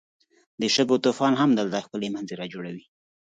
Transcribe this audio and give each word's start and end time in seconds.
د 0.59 0.61
شګو 0.75 0.95
طوفان 1.05 1.33
هم 1.41 1.49
هلته 1.59 1.79
ښکلی 1.85 2.09
منظر 2.15 2.39
جوړوي. 2.53 2.85